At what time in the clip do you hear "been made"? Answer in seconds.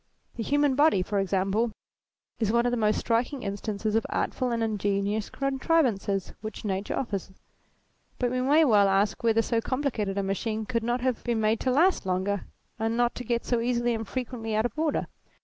11.23-11.59